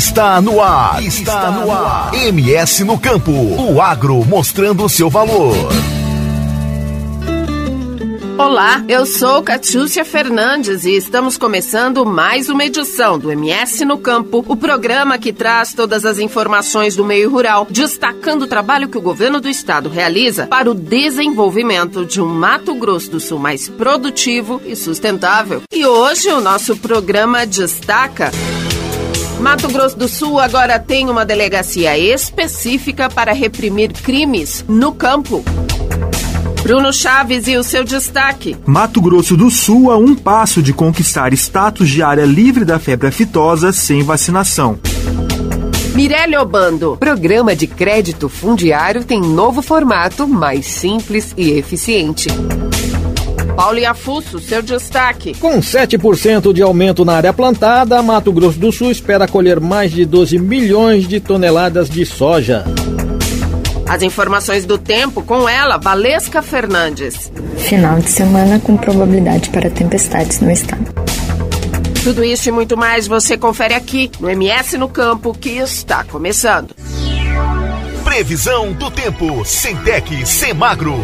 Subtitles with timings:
[0.00, 1.04] Está no ar.
[1.04, 2.14] Está no ar.
[2.14, 3.30] MS no campo.
[3.30, 5.54] O agro mostrando o seu valor.
[8.38, 14.42] Olá, eu sou Catiúcia Fernandes e estamos começando mais uma edição do MS no Campo,
[14.48, 19.02] o programa que traz todas as informações do meio rural, destacando o trabalho que o
[19.02, 24.62] governo do estado realiza para o desenvolvimento de um Mato Grosso do Sul mais produtivo
[24.64, 25.60] e sustentável.
[25.70, 28.32] E hoje o nosso programa destaca
[29.40, 35.42] Mato Grosso do Sul agora tem uma delegacia específica para reprimir crimes no campo.
[36.62, 38.54] Bruno Chaves e o seu destaque.
[38.66, 43.08] Mato Grosso do Sul a um passo de conquistar status de área livre da febre
[43.08, 44.78] aftosa sem vacinação.
[45.94, 46.96] Mirelle Obando.
[46.98, 52.28] Programa de crédito fundiário tem novo formato, mais simples e eficiente.
[53.60, 55.34] Paulo Iafusso, seu destaque.
[55.34, 60.06] Com 7% de aumento na área plantada, Mato Grosso do Sul espera colher mais de
[60.06, 62.64] 12 milhões de toneladas de soja.
[63.86, 67.30] As informações do tempo com ela, Valesca Fernandes.
[67.58, 70.94] Final de semana com probabilidade para tempestades no estado.
[72.02, 76.74] Tudo isso e muito mais você confere aqui no MS no Campo que está começando.
[78.04, 80.98] Previsão do tempo, Centec, Semagro.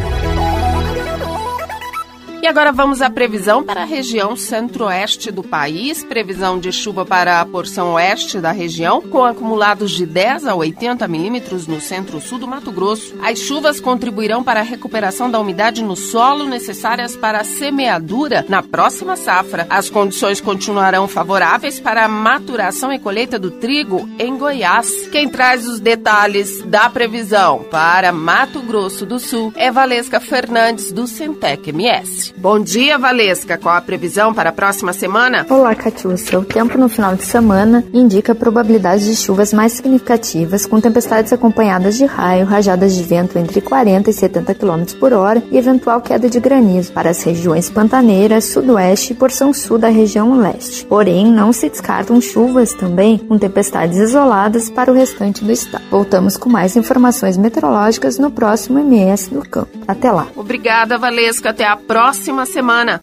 [2.43, 6.05] E agora vamos à previsão para a região centro-oeste do país.
[6.05, 11.09] Previsão de chuva para a porção oeste da região, com acumulados de 10 a 80
[11.09, 13.15] milímetros no centro-sul do Mato Grosso.
[13.23, 18.63] As chuvas contribuirão para a recuperação da umidade no solo necessárias para a semeadura na
[18.63, 19.67] próxima safra.
[19.69, 25.09] As condições continuarão favoráveis para a maturação e colheita do trigo em Goiás.
[25.09, 31.07] Quem traz os detalhes da previsão para Mato Grosso do Sul é Valesca Fernandes, do
[31.07, 32.26] Centec MS.
[32.37, 33.59] Bom dia, Valesca.
[33.59, 35.47] Qual a previsão para a próxima semana?
[35.49, 36.39] Olá, Catiúcia.
[36.39, 41.97] O tempo no final de semana indica probabilidades de chuvas mais significativas, com tempestades acompanhadas
[41.97, 46.29] de raio, rajadas de vento entre 40 e 70 km por hora e eventual queda
[46.29, 50.85] de granizo para as regiões pantaneiras, sudoeste e porção sul da região leste.
[50.87, 55.85] Porém, não se descartam chuvas também, com tempestades isoladas para o restante do estado.
[55.91, 59.71] Voltamos com mais informações meteorológicas no próximo MS do Campo.
[59.87, 60.27] Até lá.
[60.35, 61.51] Obrigada, Valesca.
[61.51, 62.99] Até a próxima próxima semana.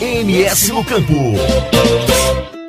[0.00, 1.14] MS no Campo.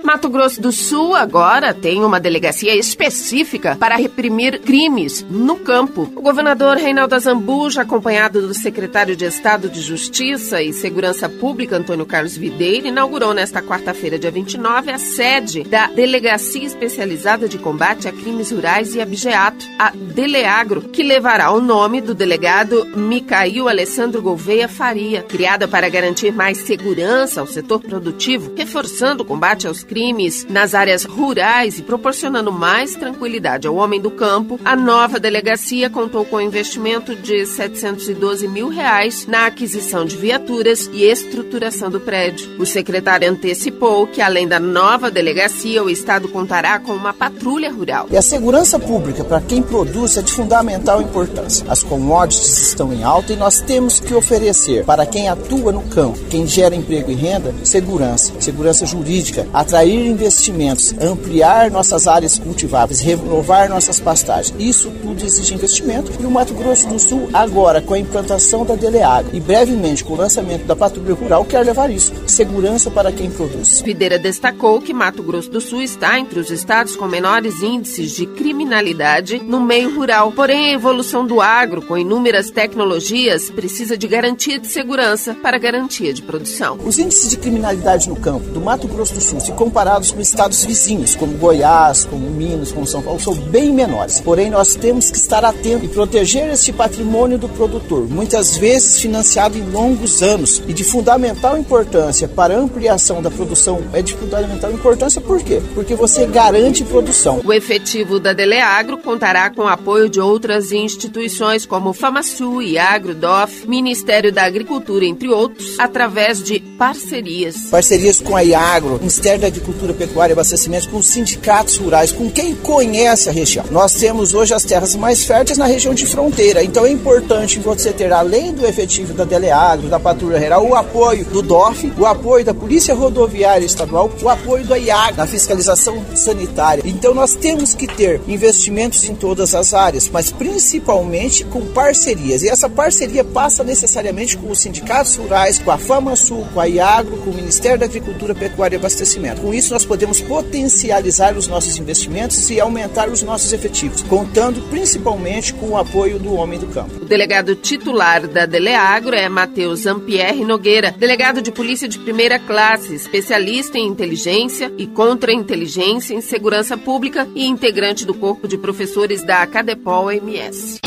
[0.09, 6.11] Mato Grosso do Sul agora tem uma delegacia específica para reprimir crimes no campo.
[6.15, 12.07] O governador Reinaldo Azambuja, acompanhado do secretário de Estado de Justiça e Segurança Pública, Antônio
[12.07, 18.11] Carlos Videira, inaugurou nesta quarta-feira, dia 29, a sede da Delegacia Especializada de Combate a
[18.11, 24.67] Crimes Rurais e Abjeato, a Deleagro, que levará o nome do delegado Micail Alessandro Gouveia
[24.67, 30.47] Faria, criada para garantir mais segurança ao setor produtivo, reforçando o combate aos crimes crimes
[30.49, 36.23] nas áreas rurais e proporcionando mais tranquilidade ao homem do campo, a nova delegacia contou
[36.23, 42.49] com investimento de 712 mil reais na aquisição de viaturas e estruturação do prédio.
[42.57, 48.07] O secretário antecipou que, além da nova delegacia, o Estado contará com uma patrulha rural.
[48.09, 51.65] E a segurança pública para quem produz é de fundamental importância.
[51.67, 56.17] As commodities estão em alta e nós temos que oferecer para quem atua no campo,
[56.29, 63.01] quem gera emprego e renda, segurança, segurança jurídica, atrair atrair investimentos, ampliar nossas áreas cultiváveis,
[63.01, 64.55] renovar nossas pastagens.
[64.59, 68.75] Isso tudo exige investimento e o Mato Grosso do Sul, agora com a implantação da
[68.75, 72.13] Deleagro e brevemente com o lançamento da Patrulha Rural, quer levar isso.
[72.27, 73.81] Segurança para quem produz.
[73.81, 78.25] Videira destacou que Mato Grosso do Sul está entre os estados com menores índices de
[78.25, 80.31] criminalidade no meio rural.
[80.31, 86.13] Porém, a evolução do agro, com inúmeras tecnologias, precisa de garantia de segurança para garantia
[86.13, 86.77] de produção.
[86.85, 90.65] Os índices de criminalidade no campo do Mato Grosso do Sul se comparados com estados
[90.65, 94.19] vizinhos, como Goiás, como Minas, como São Paulo, são bem menores.
[94.19, 99.57] Porém, nós temos que estar atentos e proteger este patrimônio do produtor, muitas vezes financiado
[99.57, 103.81] em longos anos e de fundamental importância para a ampliação da produção.
[103.93, 105.61] É de fundamental importância por quê?
[105.73, 107.39] Porque você garante produção.
[107.45, 113.65] O efetivo da Deleagro contará com o apoio de outras instituições como FamaSul, Iagro, DOF,
[113.65, 117.55] Ministério da Agricultura, entre outros, através de parcerias.
[117.71, 122.29] Parcerias com a Iagro, Ministério da Agricultura, Pecuária e Abastecimento, com os sindicatos rurais, com
[122.29, 123.65] quem conhece a região.
[123.71, 127.91] Nós temos hoje as terras mais férteis na região de fronteira, então é importante você
[127.91, 132.45] ter, além do efetivo da Deleagro, da Patrulha Rural, o apoio do DOF, o apoio
[132.45, 136.83] da Polícia Rodoviária Estadual, o apoio da IAG na fiscalização sanitária.
[136.85, 142.43] Então nós temos que ter investimentos em todas as áreas, mas principalmente com parcerias.
[142.43, 147.17] E essa parceria passa necessariamente com os sindicatos rurais, com a FamaSul, com a IAGRO,
[147.17, 149.41] com o Ministério da Agricultura, Pecuária e Abastecimento.
[149.49, 155.55] Com isso, nós podemos potencializar os nossos investimentos e aumentar os nossos efetivos, contando principalmente
[155.55, 156.97] com o apoio do homem do campo.
[157.01, 162.93] O delegado titular da Deleagro é Matheus Ampierre Nogueira, delegado de polícia de primeira classe,
[162.93, 169.47] especialista em inteligência e contra-inteligência em segurança pública e integrante do corpo de professores da
[169.47, 170.77] Cadepol MS.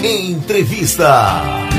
[0.00, 1.73] Entrevista.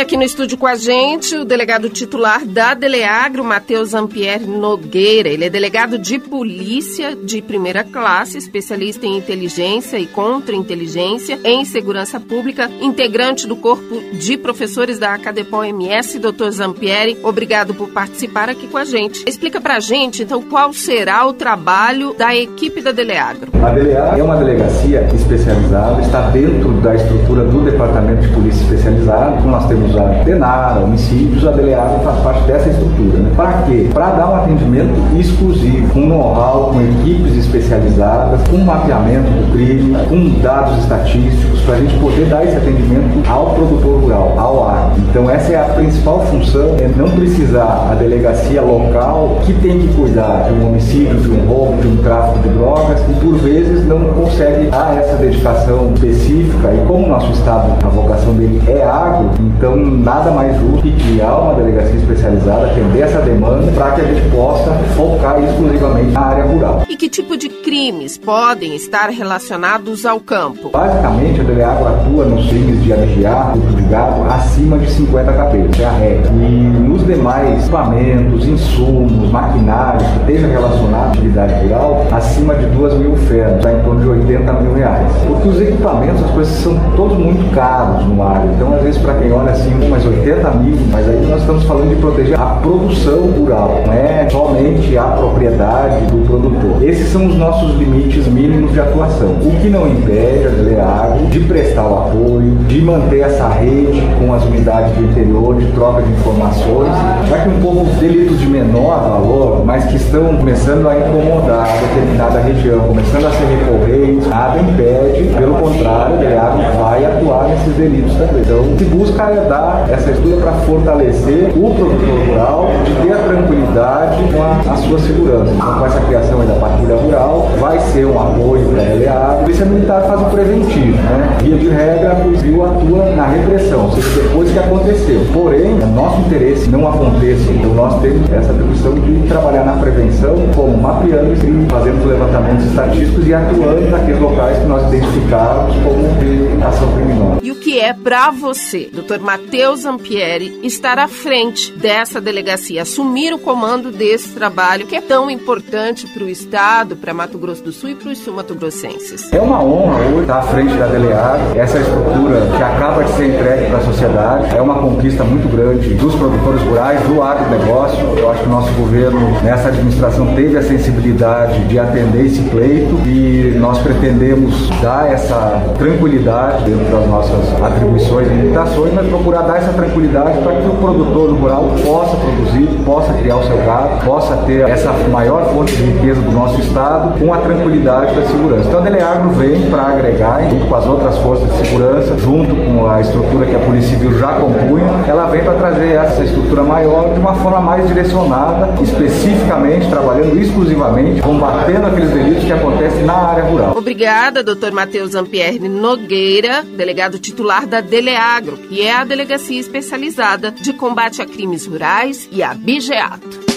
[0.00, 5.28] Aqui no estúdio com a gente, o delegado titular da Deleagro, Matheus Ampierre Nogueira.
[5.28, 12.20] Ele é delegado de polícia de primeira classe, especialista em inteligência e contra-inteligência em segurança
[12.20, 16.20] pública, integrante do corpo de professores da Acadepol MS.
[16.20, 19.24] Doutor Zampieri, obrigado por participar aqui com a gente.
[19.28, 23.50] Explica pra gente, então, qual será o trabalho da equipe da Deleagro.
[23.62, 29.44] A Deleagro é uma delegacia especializada, está dentro da estrutura do Departamento de Polícia Especializado,
[29.44, 33.18] nós temos temos a DENAR, homicídios, a DELEAGRO faz parte dessa estrutura.
[33.18, 33.32] Né?
[33.36, 33.88] Para quê?
[33.92, 40.40] Para dar um atendimento exclusivo, com know-how, com equipes especializadas, com mapeamento do crime, com
[40.40, 44.92] dados estatísticos, para a gente poder dar esse atendimento ao produtor rural, ao ar.
[45.10, 49.88] Então essa é a principal função, é não precisar a delegacia local que tem que
[49.94, 53.86] cuidar de um homicídio, de um roubo, de um tráfico de drogas e por vezes
[53.86, 58.82] não consegue dar essa dedicação específica e como o nosso estado, a vocação dele é
[58.82, 64.00] agro, então, nada mais justo que criar uma delegacia especializada, atender essa demanda, para que
[64.00, 66.84] a gente possa focar exclusivamente na área rural.
[66.88, 70.70] E que tipo de crimes podem estar relacionados ao campo?
[70.70, 75.84] Basicamente, a Deleagro atua nos crimes de lucro de gado, acima de 50 cabeças, é
[75.84, 76.30] a regra.
[76.30, 82.94] E nos demais equipamentos, insumos, maquinários que estejam relacionados à atividade rural, acima de 2
[82.94, 85.12] mil ferros, está em torno de 80 mil reais.
[85.26, 88.44] Porque os equipamentos, as coisas são todos muito caros no ar.
[88.54, 91.88] Então, às vezes, para quem olha assim, umas 80 mil, mas aí nós estamos falando
[91.90, 96.82] de proteger a produção rural, não é somente a propriedade do produtor.
[96.82, 99.30] Esses são os nossos limites mínimos de atuação.
[99.42, 104.32] O que não impede a Deleagro de prestar o apoio, de manter essa rede com
[104.32, 106.92] as unidades do interior, de troca de informações,
[107.28, 112.40] já que um pouco delitos de menor valor, mas que estão começando a incomodar determinada
[112.40, 118.12] região, começando a ser recorrentes, nada impede, pelo contrário, a Deleagro vai atuar nesses delitos
[118.14, 118.42] também.
[118.42, 123.12] Então, o que busca é dar essa estrutura para fortalecer o produtor rural, de ter
[123.12, 125.52] a tranquilidade com a, a sua segurança.
[125.52, 129.12] Então, com essa criação da patrulha rural, vai ser um apoio para a LEA.
[129.12, 131.36] A Polícia Militar faz o preventivo, né?
[131.42, 135.20] Via de regra, o Fuzil atua na repressão, ou seja, depois que aconteceu.
[135.32, 137.50] Porém, é nosso interesse não aconteça.
[137.52, 143.26] Então, nós temos essa atribuição de trabalhar na prevenção, como mapeando e fazendo levantamentos estatísticos
[143.26, 147.38] e atuando naqueles locais que nós identificamos como de ação criminosa.
[147.42, 153.32] E o que é para você, doutor Matheus Ampieri, estar à frente dessa delegacia, assumir
[153.32, 157.72] o comando desse trabalho que é tão importante para o Estado, para Mato Grosso do
[157.72, 159.32] Sul e para os sul-mato-grossenses.
[159.32, 163.34] É uma honra hoje estar à frente da Deleag, essa estrutura que acaba de ser
[163.34, 167.98] entregue para a sociedade, é uma conquista muito grande dos produtores rurais, do agronegócio.
[168.16, 173.00] Eu acho que o nosso governo, nessa administração, teve a sensibilidade de atender esse pleito
[173.06, 179.58] e nós pretendemos dar essa tranquilidade dentro das nossas atribuições e limitações, mas procurar dar
[179.58, 184.36] essa tranquilidade para que o produtor rural possa produzir, possa criar o seu gado, possa
[184.46, 188.68] ter essa maior fonte de riqueza do nosso estado com a tranquilidade da segurança.
[188.68, 192.88] Então a Deleagro vem para agregar, junto com as outras forças de segurança, junto com
[192.88, 197.14] a estrutura que a Polícia Civil já compunha, ela vem para trazer essa estrutura maior
[197.14, 203.44] de uma forma mais direcionada, especificamente, trabalhando exclusivamente, combatendo aqueles delitos que acontecem na área
[203.44, 203.76] rural.
[203.76, 210.72] Obrigada, doutor Matheus Ampierre Nogueira, delegado titular da Deleagro, que é a delegacia especializada de
[210.72, 213.47] combate a crimes rurais e abigeato.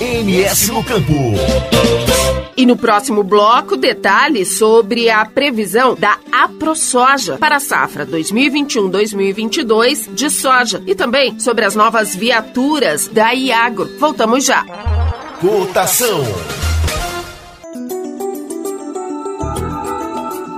[0.00, 1.34] MS no Campo.
[2.56, 10.30] E no próximo bloco, detalhes sobre a previsão da AproSoja para a safra 2021-2022 de
[10.30, 13.90] soja e também sobre as novas viaturas da Iagro.
[13.98, 14.64] Voltamos já.
[15.40, 16.22] Cotação.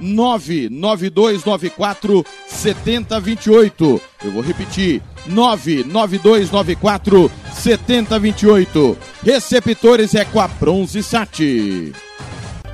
[0.00, 4.00] 99294 7028.
[4.24, 8.96] Eu vou repetir: 99294 7028.
[9.22, 11.92] Receptores é com a Bronze Sat.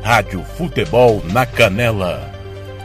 [0.00, 2.27] Rádio Futebol na Canela.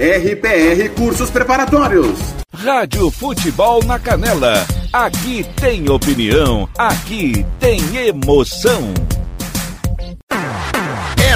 [0.00, 2.16] RPR Cursos Preparatórios.
[2.54, 4.64] Rádio Futebol na Canela.
[4.92, 8.94] Aqui tem opinião, aqui tem emoção.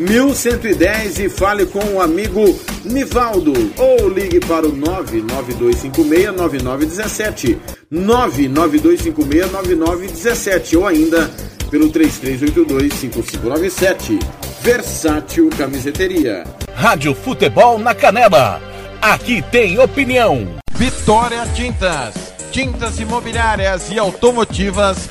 [0.00, 7.58] 1110 e fale com o amigo Nivaldo ou ligue para o 992569917,
[7.92, 11.30] 992569917 ou ainda
[11.70, 14.18] pelo 33825597.
[14.62, 16.44] Versátil Camiseteria.
[16.74, 18.58] Rádio Futebol na Canela.
[19.02, 20.48] Aqui tem opinião.
[20.72, 22.14] Vitória Tintas.
[22.50, 25.10] Tintas imobiliárias e automotivas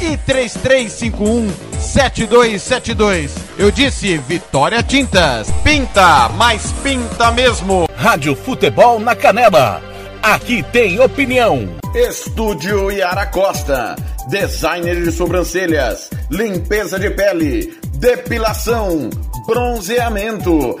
[0.00, 3.34] e 3351 7272.
[3.58, 5.50] Eu disse Vitória Tintas.
[5.62, 7.88] Pinta, mas pinta mesmo.
[7.96, 9.82] Rádio Futebol na Canela.
[10.22, 11.68] Aqui tem opinião.
[11.94, 13.96] Estúdio Yara Costa.
[14.28, 19.08] Designer de sobrancelhas, limpeza de pele, depilação,
[19.46, 20.80] bronzeamento.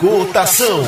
[0.00, 0.84] Cotação.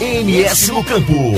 [0.00, 1.34] MS no Campo.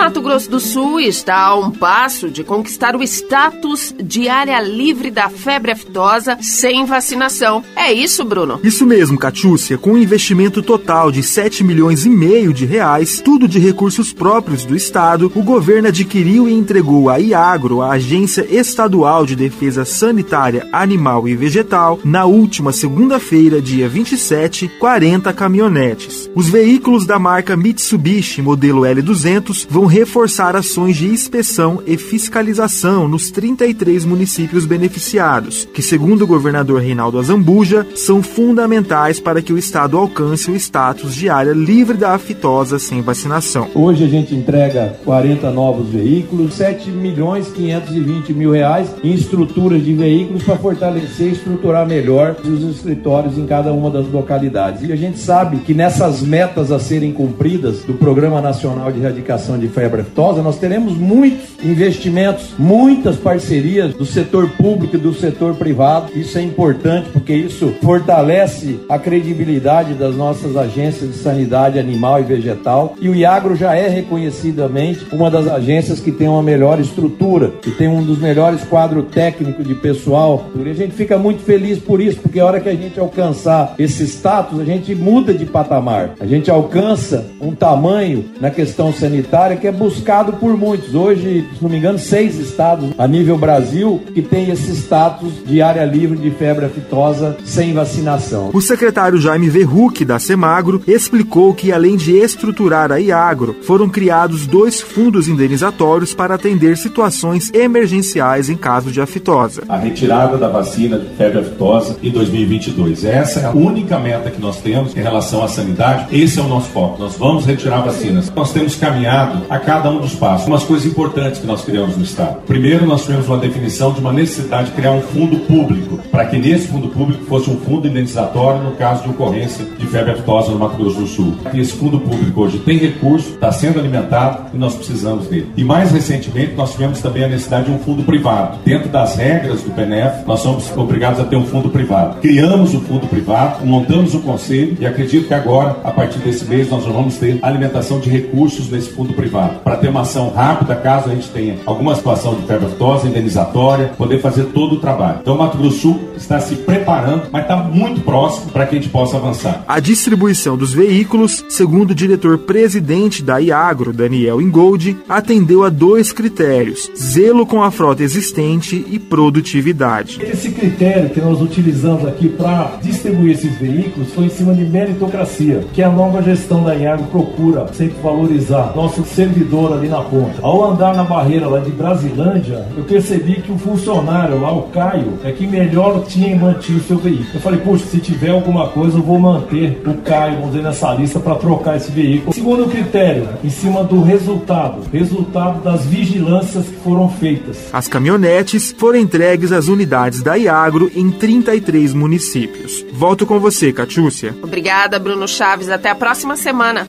[0.00, 5.10] Mato Grosso do Sul está a um passo de conquistar o status de área livre
[5.10, 7.62] da febre aftosa sem vacinação.
[7.76, 8.58] É isso, Bruno?
[8.64, 9.76] Isso mesmo, Catiúcia.
[9.76, 14.64] Com um investimento total de 7 milhões e meio de reais, tudo de recursos próprios
[14.64, 20.66] do Estado, o governo adquiriu e entregou à IAGRO, a Agência Estadual de Defesa Sanitária
[20.72, 26.30] Animal e Vegetal, na última segunda-feira, dia 27, 40 caminhonetes.
[26.34, 33.30] Os veículos da marca Mitsubishi modelo L200 vão reforçar ações de inspeção e fiscalização nos
[33.30, 39.98] 33 municípios beneficiados, que, segundo o governador Reinaldo Azambuja, são fundamentais para que o estado
[39.98, 43.68] alcance o status de área livre da aftosa sem vacinação.
[43.74, 49.92] Hoje a gente entrega 40 novos veículos, 7 milhões 520 mil reais em estruturas de
[49.92, 54.88] veículos para fortalecer e estruturar melhor os escritórios em cada uma das localidades.
[54.88, 59.58] E a gente sabe que nessas metas a serem cumpridas do Programa Nacional de Erradicação
[59.58, 65.54] de Febre Aftosa, nós teremos muitos investimentos, muitas parcerias do setor público e do setor
[65.54, 66.12] privado.
[66.14, 72.24] Isso é importante porque isso fortalece a credibilidade das nossas agências de sanidade animal e
[72.24, 72.94] vegetal.
[73.00, 77.70] E o Iagro já é reconhecidamente uma das agências que tem uma melhor estrutura, que
[77.70, 80.44] tem um dos melhores quadros técnicos de pessoal.
[80.54, 83.76] E a gente fica muito feliz por isso, porque a hora que a gente alcançar
[83.78, 86.10] esse status, a gente muda de patamar.
[86.20, 90.94] A gente alcança um tamanho na questão sanitária que é buscado por muitos.
[90.94, 95.62] Hoje, se não me engano, seis estados a nível Brasil que tem esse status de
[95.62, 98.50] área livre de febre aftosa sem vacinação.
[98.52, 104.46] O secretário Jaime Verruc, da Semagro, explicou que, além de estruturar a Iagro, foram criados
[104.46, 109.62] dois fundos indenizatórios para atender situações emergenciais em caso de aftosa.
[109.68, 113.04] A retirada da vacina de febre aftosa em 2022.
[113.04, 116.06] Essa é a única meta que nós temos em relação à sanidade.
[116.16, 117.00] Esse é o nosso foco.
[117.00, 118.32] Nós vamos retirar vacinas.
[118.34, 120.46] Nós temos caminhado a cada um dos passos.
[120.46, 122.42] Umas coisas importantes que nós criamos no Estado.
[122.46, 126.38] Primeiro, nós tivemos uma definição de uma necessidade de criar um fundo público, para que
[126.38, 130.58] nesse fundo público fosse um fundo indenizatório no caso de ocorrência de febre aftosa no
[130.58, 131.36] Mato Grosso do Sul.
[131.52, 135.52] E esse fundo público hoje tem recurso, está sendo alimentado e nós precisamos dele.
[135.56, 138.58] E mais recentemente, nós tivemos também a necessidade de um fundo privado.
[138.64, 142.20] Dentro das regras do PNF, nós somos obrigados a ter um fundo privado.
[142.20, 146.70] Criamos o fundo privado, montamos o conselho e acredito que agora, a partir desse mês,
[146.70, 151.10] nós vamos ter alimentação de recursos nesse fundo privado, para ter uma ação rápida caso
[151.10, 155.18] a gente tenha alguma situação de febre aftosa, indenizatória, poder fazer todo o trabalho.
[155.22, 158.76] Então, o Mato Grosso do Sul está se preparando, mas está muito próximo para que
[158.76, 159.64] a gente possa avançar.
[159.66, 166.90] A distribuição dos veículos, segundo o diretor-presidente da Iagro, Daniel Ingold, atendeu a dois critérios:
[166.96, 170.20] zelo com a frota existente e produtividade.
[170.22, 175.64] Esse critério que nós utilizamos aqui para distribuir esses veículos foi em cima de meritocracia,
[175.72, 180.34] que a nova gestão da Iagro procura sempre valorizar nosso servidor ali na ponta.
[180.42, 185.18] Ao andar na barreira lá de Brasilândia, eu percebi que o funcionário lá, o Caio,
[185.24, 187.28] é que melhor tinha mantido o seu veículo.
[187.34, 190.92] Eu falei, puxa, se tiver alguma coisa, eu vou manter o Caio, vamos dizer, nessa
[190.94, 192.32] lista para trocar esse veículo.
[192.32, 197.68] Segundo critério, em cima do resultado, resultado das vigilâncias que foram feitas.
[197.72, 202.84] As caminhonetes foram entregues às unidades da Iagro em 33 municípios.
[202.92, 204.34] Volto com você, Catiúcia.
[204.42, 205.68] Obrigada, Bruno Chaves.
[205.68, 206.86] Até a próxima semana.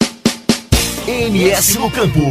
[1.08, 2.22] MS no Campo.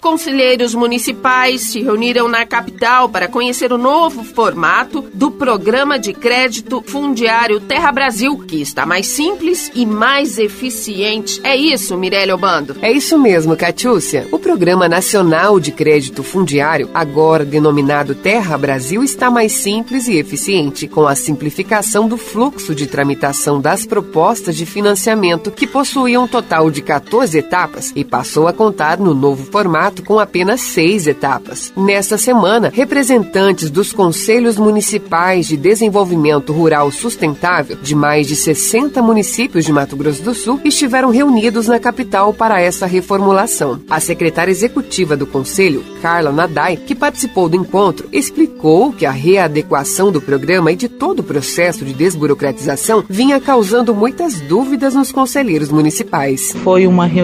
[0.00, 6.82] Conselheiros municipais se reuniram na capital para conhecer o novo formato do programa de crédito
[6.86, 11.40] fundiário Terra Brasil, que está mais simples e mais eficiente.
[11.42, 12.76] É isso, Mirelle Obando?
[12.80, 14.26] É isso mesmo, Catiúcia.
[14.30, 20.86] O Programa Nacional de Crédito Fundiário, agora denominado Terra Brasil, está mais simples e eficiente,
[20.86, 26.70] com a simplificação do fluxo de tramitação das propostas de financiamento, que possuíam um total
[26.70, 31.72] de 14 etapas e passou a contar no novo formato com apenas seis etapas.
[31.76, 39.64] Nesta semana, representantes dos Conselhos Municipais de Desenvolvimento Rural Sustentável de mais de 60 municípios
[39.64, 43.80] de Mato Grosso do Sul estiveram reunidos na capital para essa reformulação.
[43.88, 50.12] A secretária executiva do Conselho, Carla Nadai, que participou do encontro, explicou que a readequação
[50.12, 55.70] do programa e de todo o processo de desburocratização vinha causando muitas dúvidas nos conselheiros
[55.70, 56.52] municipais.
[56.62, 57.23] Foi uma reunião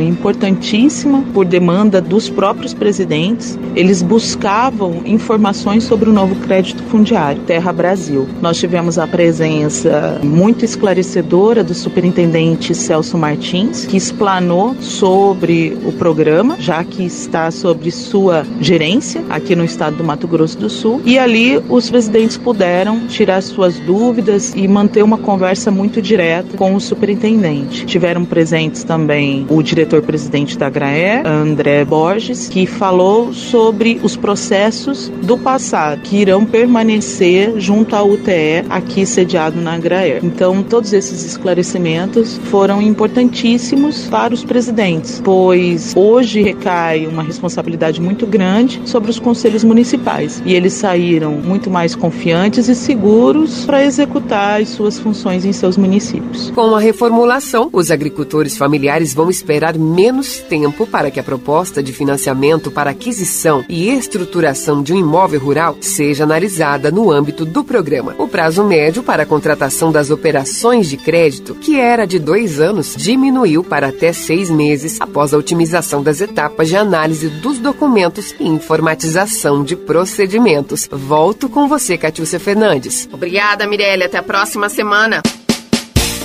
[0.00, 7.72] importantíssima por demanda dos próprios presidentes, eles buscavam informações sobre o novo crédito fundiário Terra
[7.72, 8.26] Brasil.
[8.40, 16.56] Nós tivemos a presença muito esclarecedora do superintendente Celso Martins, que explanou sobre o programa,
[16.58, 21.02] já que está sobre sua gerência aqui no estado do Mato Grosso do Sul.
[21.04, 26.74] E ali os presidentes puderam tirar suas dúvidas e manter uma conversa muito direta com
[26.74, 27.84] o superintendente.
[27.86, 35.36] Tiveram presentes também o diretor-presidente da GRAE, André Borges, que falou sobre os processos do
[35.38, 40.20] passado que irão permanecer junto à UTE aqui sediado na GRAE.
[40.22, 48.26] Então, todos esses esclarecimentos foram importantíssimos para os presidentes, pois hoje recai uma responsabilidade muito
[48.26, 54.60] grande sobre os conselhos municipais e eles saíram muito mais confiantes e seguros para executar
[54.60, 56.50] as suas funções em seus municípios.
[56.50, 61.90] Com a reformulação, os agricultores familiares vão esperar menos tempo para que a proposta de
[61.90, 68.14] financiamento para aquisição e estruturação de um imóvel rural seja analisada no âmbito do programa.
[68.18, 72.94] O prazo médio para a contratação das operações de crédito, que era de dois anos,
[72.94, 78.46] diminuiu para até seis meses após a otimização das etapas de análise dos documentos e
[78.46, 80.86] informatização de procedimentos.
[80.92, 83.08] Volto com você, Catiúcia Fernandes.
[83.10, 84.04] Obrigada, Mirelle.
[84.04, 85.22] Até a próxima semana.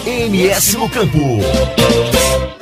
[0.05, 1.19] MS no Campo.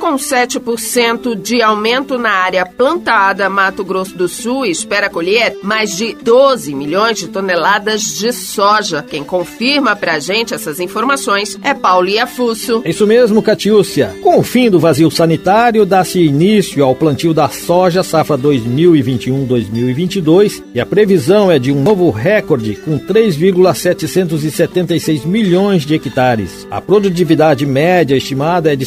[0.00, 6.14] Com 7% de aumento na área plantada, Mato Grosso do Sul espera colher mais de
[6.14, 9.02] 12 milhões de toneladas de soja.
[9.02, 12.80] Quem confirma pra gente essas informações é Paulo Iafusso.
[12.86, 14.16] Isso mesmo, Catiúcia.
[14.22, 20.80] Com o fim do vazio sanitário, dá-se início ao plantio da soja safra 2021-2022 e
[20.80, 26.66] a previsão é de um novo recorde com 3,776 milhões de hectares.
[26.70, 28.86] A produtividade média estimada é de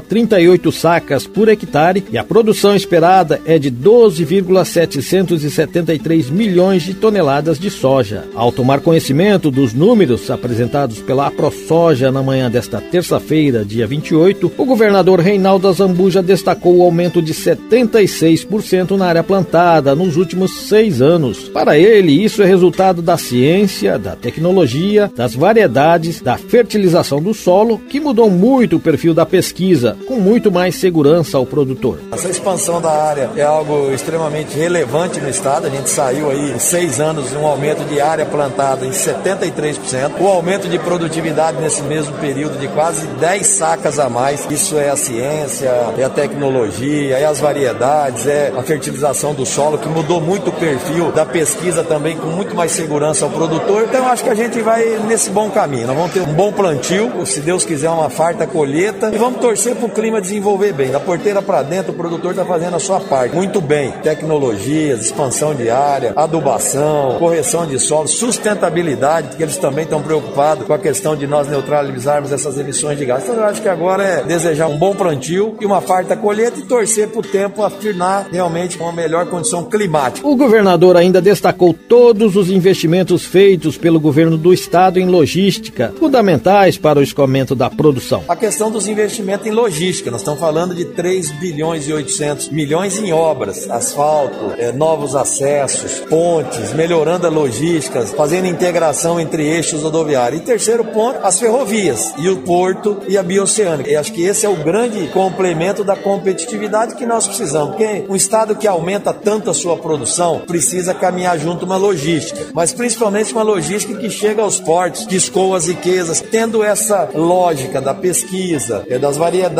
[0.00, 7.68] 56,38 sacas por hectare e a produção esperada é de 12,773 milhões de toneladas de
[7.70, 8.24] soja.
[8.34, 14.64] Ao tomar conhecimento dos números apresentados pela AproSoja na manhã desta terça-feira, dia 28, o
[14.64, 21.48] governador Reinaldo Azambuja destacou o aumento de 76% na área plantada nos últimos seis anos.
[21.48, 27.80] Para ele, isso é resultado da ciência, da tecnologia, das variedades, da fertilização do solo,
[27.88, 31.98] que mudou muito o perfil da pesquisa, com muito mais segurança ao produtor.
[32.12, 35.66] Essa expansão da área é algo extremamente relevante no estado.
[35.66, 40.26] A gente saiu aí em seis anos um aumento de área plantada em 73%, o
[40.26, 44.46] aumento de produtividade nesse mesmo período de quase 10 sacas a mais.
[44.50, 49.78] Isso é a ciência, é a tecnologia, é as variedades, é a fertilização do solo
[49.78, 53.84] que mudou muito o perfil da pesquisa também com muito mais segurança ao produtor.
[53.88, 55.86] Então acho que a gente vai nesse bom caminho.
[55.86, 59.71] Nós vamos ter um bom plantio, se Deus quiser uma farta colheita e vamos torcer
[59.74, 60.90] para o clima desenvolver bem.
[60.90, 63.34] Da porteira para dentro o produtor está fazendo a sua parte.
[63.34, 63.92] Muito bem.
[64.02, 70.72] Tecnologias, expansão de área, adubação, correção de solo, sustentabilidade, porque eles também estão preocupados com
[70.72, 73.22] a questão de nós neutralizarmos essas emissões de gás.
[73.22, 76.62] Então eu acho que agora é desejar um bom plantio e uma farta colheita e
[76.62, 80.26] torcer para o tempo afirmar realmente com uma melhor condição climática.
[80.26, 86.76] O governador ainda destacou todos os investimentos feitos pelo governo do estado em logística, fundamentais
[86.76, 88.24] para o escoamento da produção.
[88.28, 89.61] A questão dos investimentos em logística,
[90.10, 96.00] nós estamos falando de 3 bilhões e 800 milhões em obras, asfalto, eh, novos acessos,
[96.00, 100.40] pontes, melhorando a logística, fazendo integração entre eixos rodoviários.
[100.40, 103.90] E terceiro ponto, as ferrovias e o porto e a bioceânica.
[103.90, 108.16] Eu acho que esse é o grande complemento da competitividade que nós precisamos, porque um
[108.16, 113.42] estado que aumenta tanto a sua produção precisa caminhar junto uma logística, mas principalmente uma
[113.42, 118.98] logística que chega aos portos, que escoa as riquezas, tendo essa lógica da pesquisa, é,
[118.98, 119.51] das variedades,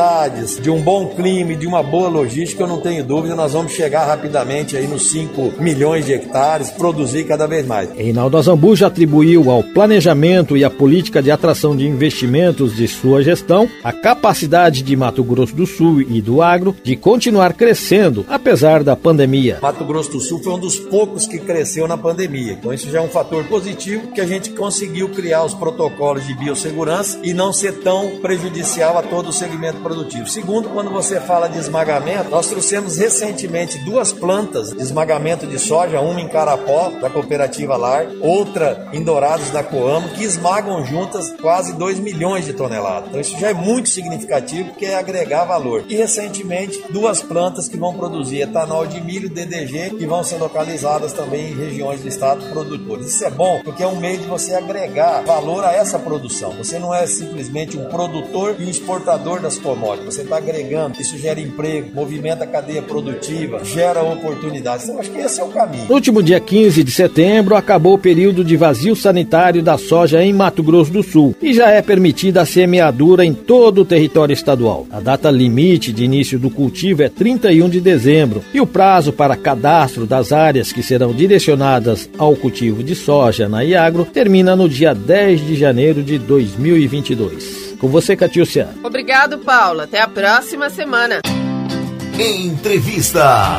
[0.60, 3.72] de um bom clima e de uma boa logística, eu não tenho dúvida, nós vamos
[3.72, 7.90] chegar rapidamente aí nos 5 milhões de hectares, produzir cada vez mais.
[7.94, 13.68] Reinaldo Azambuja atribuiu ao planejamento e à política de atração de investimentos de sua gestão
[13.84, 18.96] a capacidade de Mato Grosso do Sul e do agro de continuar crescendo, apesar da
[18.96, 19.58] pandemia.
[19.60, 22.98] Mato Grosso do Sul foi um dos poucos que cresceu na pandemia, então isso já
[22.98, 27.52] é um fator positivo que a gente conseguiu criar os protocolos de biossegurança e não
[27.52, 30.28] ser tão prejudicial a todo o segmento produtivo.
[30.28, 36.00] Segundo, quando você fala de esmagamento, nós trouxemos recentemente duas plantas de esmagamento de soja,
[36.00, 41.72] uma em Carapó, da cooperativa Lar, outra em Dourados da Coamo, que esmagam juntas quase
[41.74, 43.08] 2 milhões de toneladas.
[43.08, 45.84] Então isso já é muito significativo, porque é agregar valor.
[45.88, 51.12] E recentemente, duas plantas que vão produzir etanol de milho DDG, que vão ser localizadas
[51.12, 53.08] também em regiões do estado produtores.
[53.08, 56.52] Isso é bom, porque é um meio de você agregar valor a essa produção.
[56.52, 59.71] Você não é simplesmente um produtor e um exportador das commodities
[60.04, 64.88] você está agregando, isso gera emprego, movimenta a cadeia produtiva, gera oportunidades.
[64.88, 65.86] Então, acho que esse é o caminho.
[65.88, 70.32] No último dia 15 de setembro, acabou o período de vazio sanitário da soja em
[70.32, 74.86] Mato Grosso do Sul e já é permitida a semeadura em todo o território estadual.
[74.90, 79.36] A data limite de início do cultivo é 31 de dezembro e o prazo para
[79.36, 84.94] cadastro das áreas que serão direcionadas ao cultivo de soja na Iagro termina no dia
[84.94, 87.71] 10 de janeiro de 2022.
[87.82, 88.68] Com você, Catiúcia.
[88.84, 89.82] Obrigado, Paula.
[89.82, 91.20] Até a próxima semana.
[92.16, 93.50] Entrevista.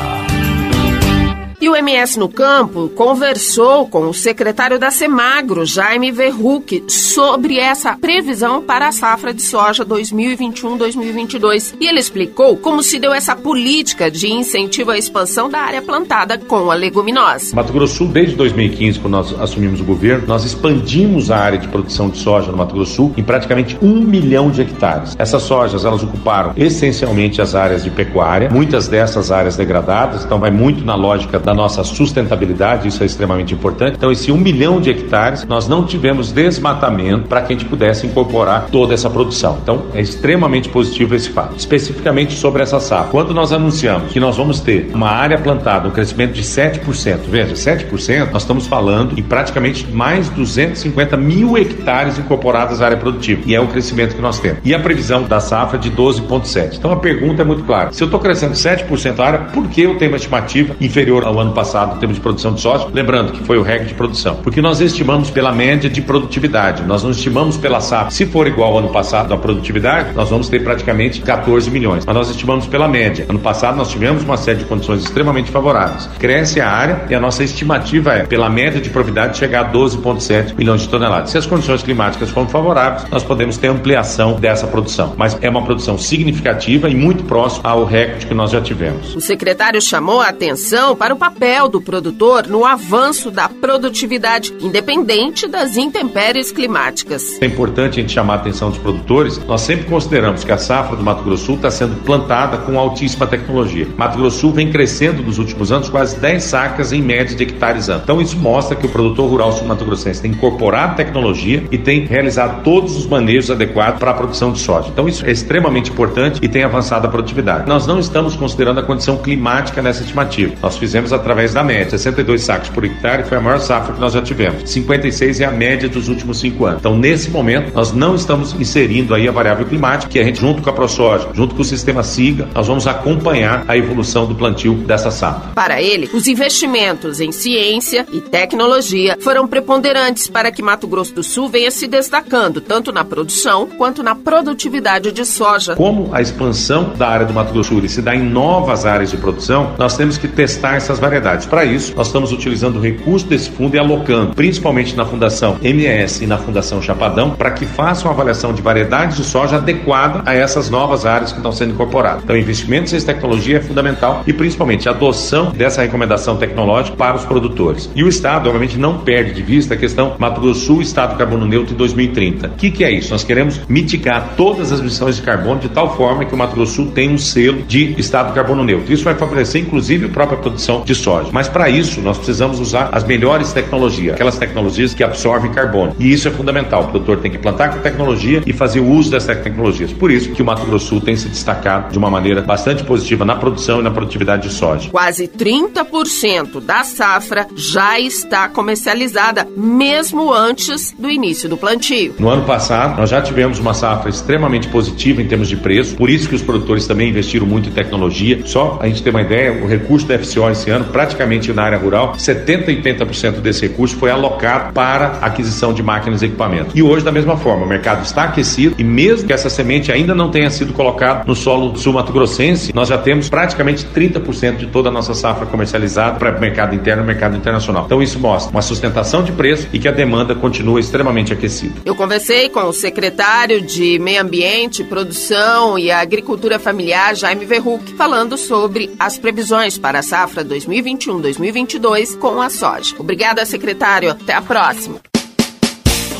[1.60, 7.96] E o MS no Campo conversou com o secretário da Semagro, Jaime Verruc, sobre essa
[7.96, 11.74] previsão para a safra de soja 2021-2022.
[11.80, 16.36] E ele explicou como se deu essa política de incentivo à expansão da área plantada
[16.38, 17.54] com a leguminosa.
[17.54, 21.68] Mato Grosso Sul, desde 2015, quando nós assumimos o governo, nós expandimos a área de
[21.68, 25.14] produção de soja no Mato Grosso Sul em praticamente um milhão de hectares.
[25.18, 30.50] Essas sojas, elas ocuparam essencialmente as áreas de pecuária, muitas dessas áreas degradadas, então vai
[30.50, 33.96] muito na lógica da nossa sustentabilidade, isso é extremamente importante.
[33.96, 38.06] Então, esse um milhão de hectares, nós não tivemos desmatamento para que a gente pudesse
[38.06, 39.58] incorporar toda essa produção.
[39.62, 41.56] Então, é extremamente positivo esse fato.
[41.56, 43.10] Especificamente sobre essa safra.
[43.10, 47.54] Quando nós anunciamos que nós vamos ter uma área plantada, um crescimento de 7%, veja,
[47.54, 53.42] 7%, nós estamos falando em praticamente mais 250 mil hectares incorporados à área produtiva.
[53.46, 54.58] E é o crescimento que nós temos.
[54.64, 56.76] E a previsão da safra de 12,7%.
[56.78, 57.92] Então, a pergunta é muito clara.
[57.92, 61.33] Se eu estou crescendo 7% a área, por que eu tenho uma estimativa inferior ao
[61.40, 64.36] ano passado em termos de produção de sócio, lembrando que foi o REC de produção,
[64.36, 68.10] porque nós estimamos pela média de produtividade, nós não estimamos pela safra.
[68.10, 72.14] Se for igual ao ano passado a produtividade, nós vamos ter praticamente 14 milhões, mas
[72.14, 73.26] nós estimamos pela média.
[73.28, 76.08] Ano passado nós tivemos uma série de condições extremamente favoráveis.
[76.18, 80.54] Cresce a área e a nossa estimativa é, pela média de propriedade, chegar a 12,7
[80.56, 81.30] milhões de toneladas.
[81.30, 85.62] Se as condições climáticas forem favoráveis, nós podemos ter ampliação dessa produção, mas é uma
[85.62, 89.14] produção significativa e muito próxima ao recorde que nós já tivemos.
[89.14, 95.48] O secretário chamou a atenção para o papel do produtor no avanço da produtividade, independente
[95.48, 97.40] das intempéries climáticas.
[97.40, 99.38] É importante a gente chamar a atenção dos produtores.
[99.46, 103.26] Nós sempre consideramos que a safra do Mato Grosso Sul está sendo plantada com altíssima
[103.26, 103.88] tecnologia.
[103.96, 107.88] Mato Grosso Sul vem crescendo nos últimos anos quase 10 sacas em média de hectares
[107.88, 108.02] ano.
[108.04, 112.98] Então isso mostra que o produtor rural sul-mato-grossense tem incorporado tecnologia e tem realizado todos
[112.98, 114.90] os manejos adequados para a produção de soja.
[114.92, 117.66] Então isso é extremamente importante e tem avançado a produtividade.
[117.66, 120.52] Nós não estamos considerando a condição climática nessa estimativa.
[120.60, 121.90] Nós fizemos através da média.
[121.90, 124.70] 62 sacos por hectare foi a maior safra que nós já tivemos.
[124.70, 126.80] 56 é a média dos últimos cinco anos.
[126.80, 130.62] Então, nesse momento, nós não estamos inserindo aí a variável climática, que a gente, junto
[130.62, 134.74] com a ProSoja, junto com o sistema SIGA, nós vamos acompanhar a evolução do plantio
[134.74, 135.52] dessa safra.
[135.54, 141.22] Para ele, os investimentos em ciência e tecnologia foram preponderantes para que Mato Grosso do
[141.22, 145.74] Sul venha se destacando, tanto na produção quanto na produtividade de soja.
[145.76, 149.10] Como a expansão da área do Mato Grosso do Sul se dá em novas áreas
[149.10, 151.46] de produção, nós temos que testar essas variedades.
[151.46, 156.24] Para isso, nós estamos utilizando o recurso desse fundo e alocando, principalmente na Fundação MS
[156.24, 160.34] e na Fundação Chapadão, para que façam uma avaliação de variedades de soja adequada a
[160.34, 162.24] essas novas áreas que estão sendo incorporadas.
[162.24, 167.24] Então, investimentos em tecnologia é fundamental e, principalmente, a adoção dessa recomendação tecnológica para os
[167.24, 167.90] produtores.
[167.94, 171.46] E o Estado, obviamente, não perde de vista a questão Mato Grosso Sul, Estado carbono
[171.46, 172.46] neutro em 2030.
[172.48, 173.10] O que, que é isso?
[173.10, 176.74] Nós queremos mitigar todas as emissões de carbono de tal forma que o Mato Grosso
[176.74, 178.92] Sul tenha um selo de Estado carbono neutro.
[178.92, 181.28] Isso vai favorecer, inclusive, a própria produção de soja.
[181.32, 185.94] Mas para isso, nós precisamos usar as melhores tecnologias, aquelas tecnologias que absorvem carbono.
[185.98, 186.84] E isso é fundamental.
[186.84, 189.92] O produtor tem que plantar com tecnologia e fazer o uso dessas tecnologias.
[189.92, 193.24] Por isso que o Mato Grosso Sul tem se destacado de uma maneira bastante positiva
[193.24, 194.90] na produção e na produtividade de soja.
[194.90, 202.14] Quase 30% da safra já está comercializada, mesmo antes do início do plantio.
[202.18, 206.10] No ano passado, nós já tivemos uma safra extremamente positiva em termos de preço, por
[206.10, 208.40] isso que os produtores também investiram muito em tecnologia.
[208.44, 211.78] Só a gente ter uma ideia, o recurso da FCO esse ano, praticamente na área
[211.78, 216.72] rural, 70 e 80% desse recurso foi alocado para aquisição de máquinas e equipamentos.
[216.74, 220.14] E hoje, da mesma forma, o mercado está aquecido e mesmo que essa semente ainda
[220.14, 224.92] não tenha sido colocada no solo sul-mato-grossense, nós já temos praticamente 30% de toda a
[224.92, 227.84] nossa safra comercializada para o mercado interno e mercado internacional.
[227.86, 231.74] Então isso mostra uma sustentação de preço e que a demanda continua extremamente aquecida.
[231.84, 238.36] Eu conversei com o secretário de Meio Ambiente, Produção e Agricultura Familiar, Jaime Verruc, falando
[238.36, 240.44] sobre as previsões para a safra
[240.82, 242.96] 2021-2022 com a soja.
[242.98, 244.10] Obrigada, secretário.
[244.10, 245.13] Até a próxima.